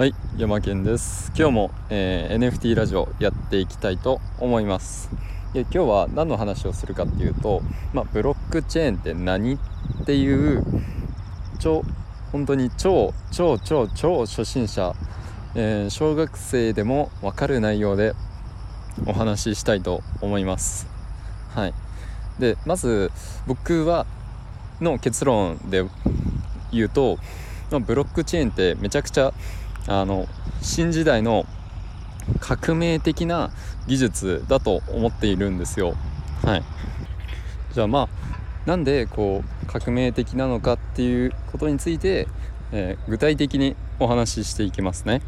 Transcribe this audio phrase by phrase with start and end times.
[0.00, 1.30] はい山健です。
[1.36, 5.10] 今日も、えー、NFT ラジオやっていきたいと思います。
[5.52, 7.60] で今日は何の話をするかっていうと、
[7.92, 9.58] まあ、ブロックチェーンって何っ
[10.06, 10.64] ていう
[11.58, 11.82] 超
[12.32, 14.94] 本当に超超超超初心者、
[15.54, 18.14] えー、小学生でも分かる内容で
[19.04, 20.88] お話ししたいと思います。
[21.54, 21.74] はい。
[22.38, 23.12] でまず
[23.46, 24.06] 僕は
[24.80, 25.84] の結論で
[26.72, 27.18] 言うと、
[27.82, 29.34] ブロックチェーンってめちゃくちゃ
[29.90, 30.28] あの
[30.62, 31.46] 新時代の
[32.38, 33.50] 革命的な
[33.88, 35.96] 技術だと思っているんですよ。
[36.44, 36.62] はい、
[37.74, 38.08] じゃあまあ
[38.66, 42.28] なんでこう革命的なのかっていうことについて、
[42.70, 45.22] えー、具体的にお話ししていきますね。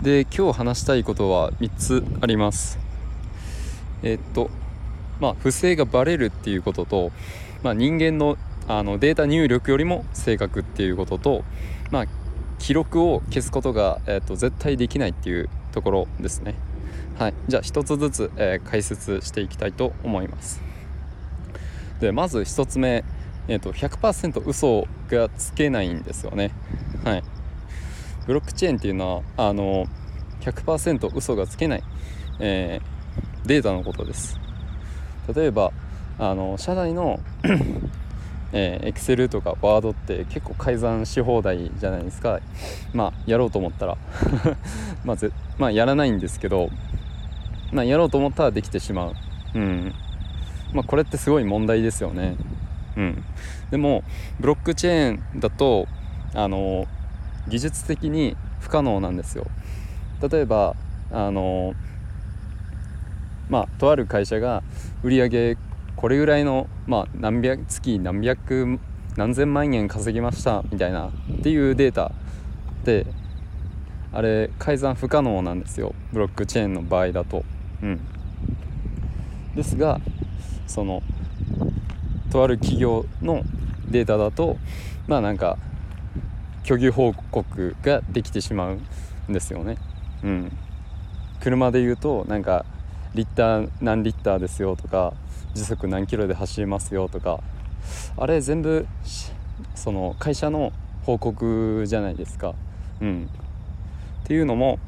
[0.00, 2.78] で今日話したいことは3つあります。
[4.02, 4.48] えー、っと
[5.20, 7.12] まあ不正がバレるっていうことと、
[7.62, 11.44] まあ、人間のあのデータ入力よりも正確っていうことと、
[11.90, 12.06] まあ、
[12.60, 16.54] 記録を消すことが、えーと、絶対できないっていうところですね。
[17.18, 20.62] はい、じゃあ一つずつ、えー、解説していきたいと思います。
[22.00, 23.04] でまず1つ目、
[23.48, 26.52] えーと、100%嘘がつけないんですよね。
[27.04, 27.24] はい、
[28.26, 29.86] ブロックチェーンっていうのはあの
[30.40, 31.82] 100%嘘がつけない、
[32.38, 34.38] えー、データのことです。
[35.34, 35.72] 例えば
[36.18, 37.20] あの社内の
[38.52, 42.40] えー、Excel とか Word って結構改ざんし放題じゃないですか。
[42.92, 43.96] まあやろうと思ったら。
[45.04, 46.70] まあぜまあやらないんですけど
[47.72, 49.14] まあやろうと思ったらできてしまう。
[49.54, 49.94] うん。
[50.72, 52.36] まあこれってすごい問題ですよね。
[52.96, 53.24] うん。
[53.70, 54.02] でも
[54.40, 55.86] ブロックチェーンだと
[56.34, 56.86] あの
[57.48, 59.46] 技術的に不可能なんですよ。
[60.28, 60.74] 例えば
[61.12, 61.74] あの
[63.48, 64.62] まあとある会社が
[65.02, 65.56] 売上
[66.00, 68.78] これぐらいの、まあ、何百月何百
[69.18, 72.12] 何千万円稼ぎましたみたいなっていうデータ
[72.84, 73.04] で
[74.10, 77.44] あれ改ざん不可能なんですよブロックチェーンの場合だと。
[77.82, 78.00] うん、
[79.54, 80.00] ですが
[80.66, 81.02] その
[82.30, 83.42] とある企業の
[83.90, 84.56] データだと
[85.06, 85.58] まあなんか
[86.64, 88.78] 虚偽報告ができてしまう
[89.28, 89.76] んですよね。
[90.24, 90.52] うん、
[91.40, 92.64] 車で言うとなんか
[93.14, 95.12] リッター何リッターですよとか
[95.54, 97.40] 時速何キロで走りますよとか
[98.16, 98.86] あれ全部
[99.74, 100.72] その会社の
[101.04, 102.54] 報告じゃないですか。
[103.00, 103.30] うん、
[104.24, 104.78] っていうのも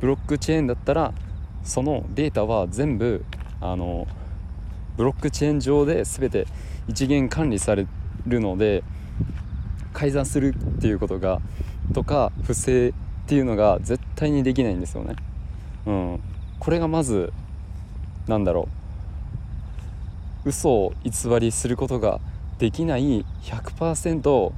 [0.00, 1.12] ブロックチェーンだったら
[1.62, 3.24] そのデータは全部
[3.60, 4.06] あの
[4.96, 6.46] ブロックチェーン上で全て
[6.86, 7.86] 一元管理され
[8.26, 8.84] るので
[9.92, 11.40] 改ざんするっていうことが
[11.92, 12.92] とか不正っ
[13.26, 15.16] ていうのが絶対にできないんですよね。
[15.86, 16.20] うん、
[16.58, 17.32] これがまず
[18.26, 18.83] なんだろう
[20.44, 21.10] 嘘を偽
[21.40, 22.20] りすることが
[22.58, 24.52] できない100%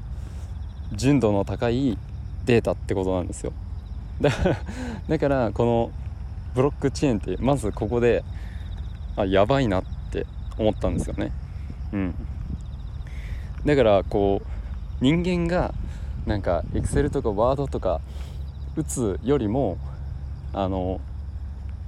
[0.92, 1.98] 純度の高い
[2.44, 3.52] データってことなんですよ。
[4.20, 4.30] だ
[5.08, 5.90] だからこの
[6.54, 8.24] ブロックチェーンってまずここで
[9.16, 10.26] あやばいなって
[10.58, 11.32] 思ったんですよね。
[11.92, 12.14] うん。
[13.64, 15.74] だからこう人間が
[16.24, 18.00] なんか Excel とか Word とか
[18.76, 19.78] 打つよりも
[20.52, 21.00] あの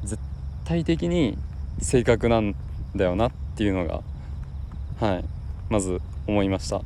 [0.05, 0.21] 絶
[0.65, 1.39] 対的に
[1.81, 2.55] 正確なん
[2.95, 4.03] だよなってていうのが
[5.01, 5.25] はい
[5.69, 6.81] まず思いました。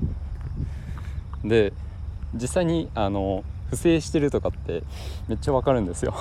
[1.45, 1.75] で
[2.33, 4.83] 実際にあの不正してるとかって
[5.29, 6.15] めっちゃわかるんですよ。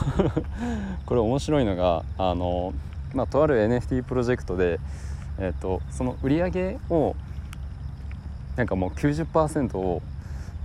[1.07, 2.73] これ面白いのがあの
[3.13, 4.81] まあとある NFT プロジェクトで
[5.39, 7.15] えっ、とその売り上げを
[8.57, 10.01] なんかもう90%を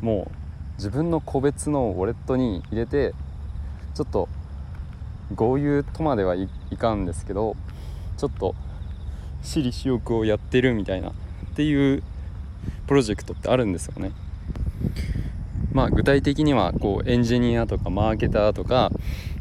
[0.01, 0.31] もう
[0.79, 3.15] 自分の個別のウォレットに入れて
[3.95, 4.29] ちょっと
[5.37, 7.55] 豪遊とまではいかんですけど
[8.17, 8.57] ちょっと
[9.47, 11.13] 私利私欲をやってるみたいなっ
[11.55, 12.03] ていう
[12.89, 14.11] プロジェクトってあるんですよね。
[15.73, 18.91] まあ、具体的にはこうエンジニアとかマーケターとか、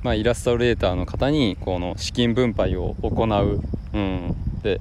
[0.03, 3.61] まあ、イラストレーターの方にこの資金分配を行う、
[3.93, 4.79] うん、で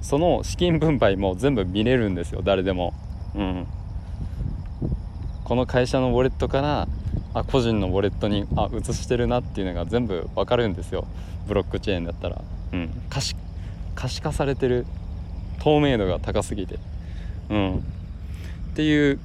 [0.00, 2.40] その資金分配も全部見れるんですよ。
[2.42, 2.92] 誰でも、
[3.34, 3.66] うん、
[5.44, 6.88] この会社のウォレットから
[7.34, 11.06] あ個人のウォレットにあ移してるなっていうのが全部わかるんですよ。
[11.46, 13.36] ブロックチェーンだったら、うん、可視
[14.00, 14.86] 可視化されてる
[15.58, 16.78] 透明度が高すぎて。
[17.50, 17.78] うん。
[17.78, 17.80] っ
[18.74, 19.18] ていう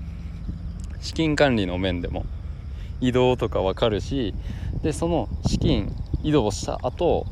[0.99, 2.25] 資金管理の面でも
[2.99, 4.33] 移動とか分かるし
[4.81, 7.25] でその資金移動した後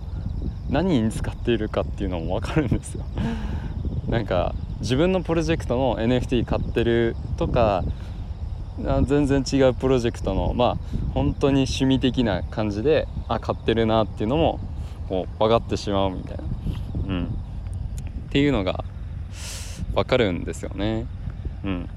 [0.69, 3.03] 何に使っているかっていうのも分かるんですよ。
[4.07, 7.83] なんか自分のプロジェクトの NFT 買ってるとか
[9.05, 10.77] 全然違うプロジェクトのまあ
[11.13, 14.59] 本当に趣味的な感じであ買ってるなっていうのも
[15.09, 16.43] こう分かってしまうみたいな、
[18.33, 18.83] っていうのが
[19.93, 21.05] 分かるんですよね。
[21.63, 21.89] うん、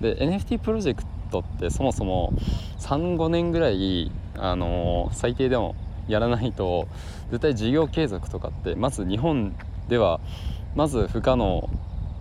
[0.00, 2.32] で NFT プロジェクトってそもそも
[2.78, 5.76] 35年ぐらい、あのー、最低でも
[6.08, 6.88] やらないと
[7.30, 9.54] 絶対事業継続とかってまず日本
[9.90, 10.18] では
[10.74, 11.68] まず不可能、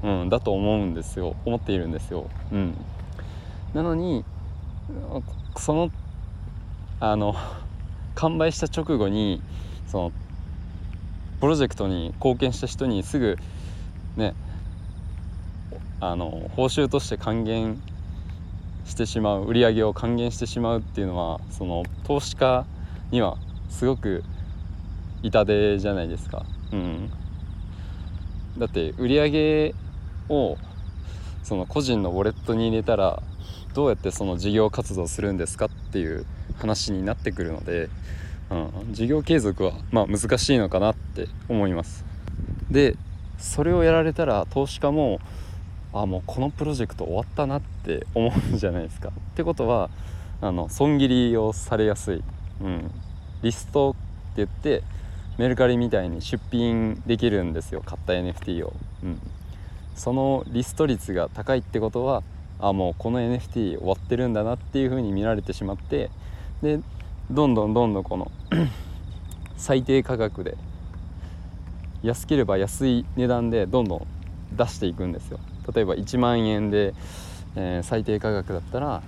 [0.03, 2.29] うん、だと思うんですよ思っているんですよ。
[2.51, 2.73] うん、
[3.73, 4.25] なのに
[5.55, 5.91] その
[6.99, 7.35] あの
[8.15, 9.41] 完売した直後に
[9.85, 10.11] その
[11.39, 13.37] プロジェクトに貢献した人にすぐ
[14.15, 14.33] ね
[15.99, 17.81] あの報酬として還元
[18.85, 22.65] してしまう売り上げを還元してしまうっていうのはその投資家
[23.11, 23.37] には
[23.69, 24.23] すごく
[25.23, 26.45] 痛手じゃないですか。
[26.71, 27.09] うん、
[28.57, 29.75] だって売り上げ
[30.29, 30.57] を
[31.43, 33.21] その個人のウォレットに入れたら
[33.73, 36.25] どうやってその事業活動するんですかっていう
[36.59, 37.89] 話になってくるので、
[38.49, 42.05] うん、事業継続はまあ難しいのかなって思います。
[42.71, 42.95] で
[43.37, 45.19] それをやられたら投資家も
[45.93, 49.09] あもうこのプロジェクト終わったなって思うじゃないですか。
[49.09, 49.89] ってことは
[50.41, 52.23] あの損切りをされやすい、
[52.61, 52.91] うん、
[53.41, 53.97] リストって
[54.37, 54.83] 言って
[55.37, 57.81] メルカリみたいに出品できるんですよ。
[57.85, 58.73] 買った NFT を、
[59.03, 59.19] うん、
[59.95, 62.23] そのリスト率が高いってことは
[62.59, 66.09] あもうこの NFT 終わってるんだなっていうふうに見られてしまって
[66.61, 66.79] で
[67.29, 68.31] どんどんどんどんこの
[69.57, 70.55] 最低価格で
[72.01, 74.07] 安ければ安い値段でどんどん
[74.55, 75.39] 出していくんですよ。
[75.73, 76.93] 例えば1万円で、
[77.55, 79.01] えー、最低価格だったら、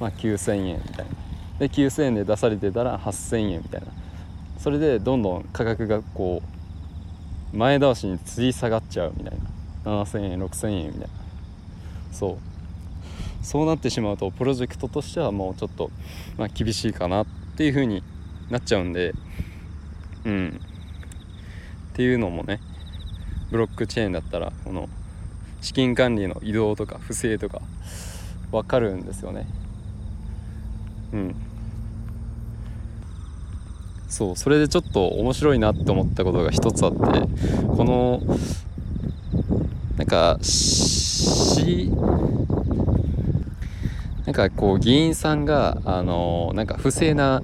[0.00, 1.12] まあ、9000円みたいな。
[1.58, 3.88] で9000円で出されてたら8000円みたいな。
[4.58, 6.42] それでどんどん価格がこ
[7.52, 9.38] う前倒しにつり下がっちゃうみたい
[9.84, 10.02] な。
[10.02, 11.08] 7000円6000円みたいな。
[12.12, 12.55] そう。
[13.42, 15.90] そうなってしまうとプロジェクトとしてはもうちょっと、
[16.36, 18.02] まあ、厳しいかなっていう風に
[18.50, 19.14] なっちゃうんで
[20.24, 20.60] うん。
[21.92, 22.60] っていうのもね
[23.50, 24.88] ブロックチェーンだったらこの
[25.60, 27.62] 資金管理の移動とか不正とか
[28.52, 29.46] 分かるんですよね。
[31.12, 31.34] うん。
[34.08, 38.22] そうそれでちょっと面白いなって思ったことが一つあってこの
[39.96, 41.90] なんかし
[44.26, 47.42] なんかこう議員さんがあのなんか不正な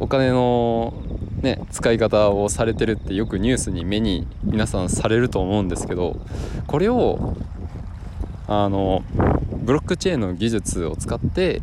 [0.00, 0.94] お金の
[1.42, 6.20] ね、使い方をされてるってよくニュースに目に皆さんされると思うんですけど
[6.68, 7.36] これを
[8.46, 9.02] あの
[9.56, 11.60] ブロックチェーンの技術を使って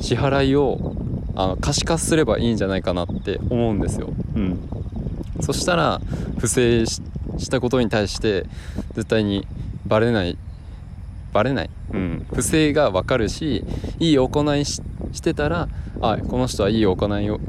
[0.00, 0.96] 支払いを
[1.36, 4.08] あの可視化すればいいんじゃないかなって思うんですよ。
[4.34, 4.58] うん、
[5.40, 6.00] そしたら
[6.38, 7.02] 不正し
[7.50, 8.46] たことに対して
[8.94, 9.46] 絶対に
[9.86, 10.38] バレない
[11.32, 13.64] バレない、うん、不正が分かるし
[13.98, 14.82] いい行いし
[15.22, 15.68] てたら
[16.00, 17.40] あこの人はいい行いを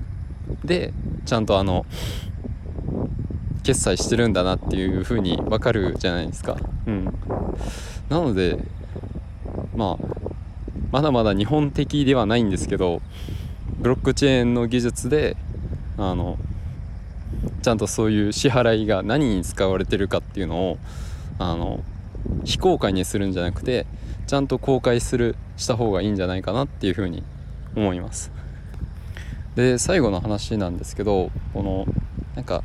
[0.64, 0.94] で
[1.26, 1.86] ちゃんとあの
[3.64, 6.58] 決済してるんだなっていう風に分かるじゃないですか。
[6.88, 7.06] うん、
[8.10, 8.58] なので
[9.76, 10.22] まあ
[10.92, 13.02] まだまだ日本的ではないんですけど
[13.80, 15.38] ブロックチェーンの技術で
[15.98, 16.38] あの
[17.62, 20.78] ちゃんとそういう支払いが何に使われてるかっていうのを
[21.40, 21.84] あの
[22.46, 23.86] 非公開にするんじゃなくて
[24.28, 27.24] ちゃんと公開するした方がいいんじゃないかなっていうふうに
[27.76, 28.32] 思います。
[29.56, 31.86] で最後の話なんですけどこの
[32.36, 32.64] なんか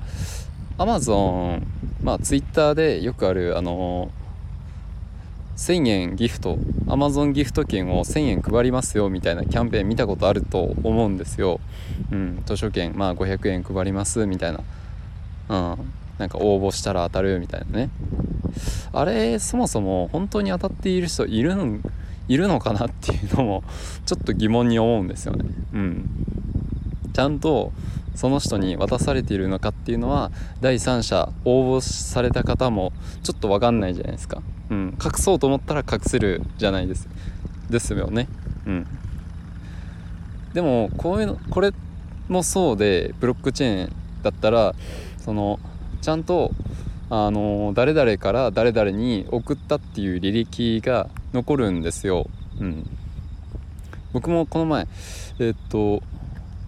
[0.79, 1.67] アマゾン
[2.03, 4.11] まあツイッターでよくあるあの
[5.56, 11.60] 1000円ギフトアマゾンギフト券を1000円配りますよみたいなキャンペーン見たことあると思うんですよ、
[12.13, 14.60] うん、図書券まあ500円配りますみたいな、
[15.48, 17.91] うん、なんか応募したら当たるみたいなね。
[18.93, 21.79] あれそもそも本当に当たっている人いるの
[22.29, 23.65] いるのかなっていうのも
[24.05, 25.44] ちょっと疑問に思うんですよね。
[25.72, 26.10] うん。
[27.13, 27.72] ちゃんと
[28.15, 37.08] その人に渡されているのかっていうのは第三者応募された方もちょっと分かんないじゃないですか、うん、隠そうと思ったら隠せるじゃないです。
[37.70, 38.29] ですよね。
[38.67, 38.86] うん。
[40.53, 41.72] でもこういうのこれ
[42.29, 44.75] もそうでブロックチェーンだったら
[45.19, 45.60] その
[46.01, 46.51] ちゃんと
[47.08, 52.29] あの誰々から誰々に送ったっていう履歴が残るんですよ、
[52.60, 52.89] うん、
[54.13, 54.89] 僕もこの前
[55.39, 56.03] えっと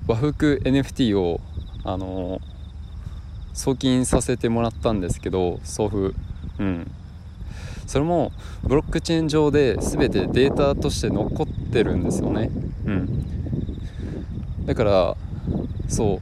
[0.07, 1.41] 和服 NFT を
[1.85, 2.41] あの
[3.53, 6.17] 送金させてもらったんですけど送付。
[6.59, 6.91] うん。
[7.87, 12.51] それもブロックチェーン上で全てデータとして残ってるんですよね。
[12.87, 14.67] うん。
[14.67, 15.17] だから
[15.89, 16.21] そう。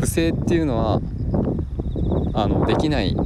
[0.00, 1.00] 不正っていうのは
[2.34, 3.16] あのできない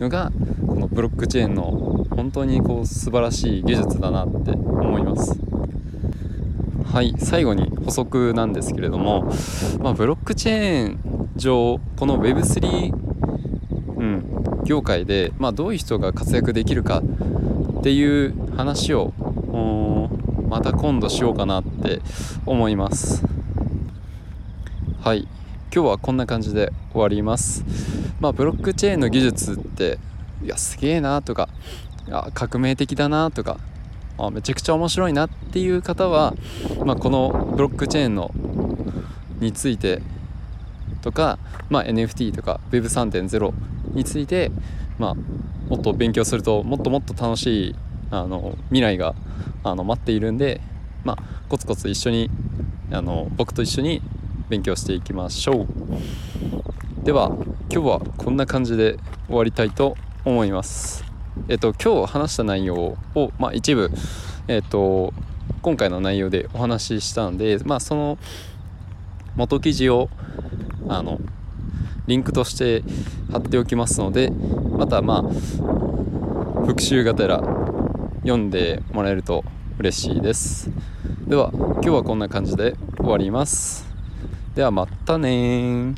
[0.00, 0.32] のが
[0.66, 5.38] このブロックチェーンの本当にこう素晴らしい技術だなって思います。
[6.92, 9.32] はい最後に補足なんですけれども、
[9.80, 12.94] まあ、ブロックチェーン上この Web3、
[13.96, 17.02] うん、業界で、まあ、どういう人が活躍できるか
[17.78, 19.12] っていう話を
[20.48, 22.00] また今度しようかなって
[22.46, 23.24] 思います。
[25.00, 25.26] はい。
[25.72, 27.64] 今日はこんな感じで終わります。
[28.20, 29.98] まあブロックチェーンの技術って
[30.42, 31.48] いやすげえなとか
[32.10, 33.58] あ革命的だなとか
[34.18, 36.34] あめちゃくちゃ面白いなっていう方は、
[36.84, 38.32] まあ、このブロックチェーンの
[39.40, 40.00] について
[41.02, 43.52] とか、まあ、NFT とか Web3.0
[43.94, 44.50] について、
[44.98, 47.74] まあ、もっと勉強するともっともっと楽しい
[48.10, 49.14] あの未来が
[49.64, 50.60] あの待っているんで、
[51.04, 52.30] まあ、コツコツ一緒に
[52.92, 54.02] あの僕と一緒に
[54.54, 55.66] 勉強していきましょう。
[57.04, 57.32] では
[57.72, 61.04] 今日はこんな感じで終わりたいと思います。
[61.48, 63.90] えっと今日話した内容を、まあ、一部
[64.46, 65.12] えっと
[65.60, 68.16] 今回の内容でお話ししたんでまあその
[69.34, 70.08] 元記事を
[70.86, 71.18] あの
[72.06, 72.84] リンクとして
[73.32, 75.22] 貼っておきますのでまたまあ
[76.64, 77.38] 復習がてら
[78.20, 79.44] 読んでもらえると
[79.80, 80.70] 嬉しいです。
[81.26, 83.93] では今日はこんな感じで終わります。
[84.54, 85.94] ではまたね